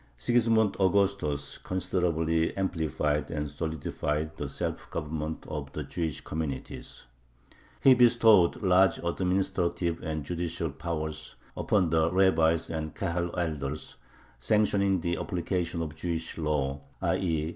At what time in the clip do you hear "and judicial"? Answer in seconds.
10.01-10.71